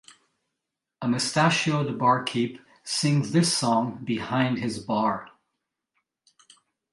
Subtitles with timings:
[0.99, 5.29] A mustachioed barkeep sings this song behind his bar.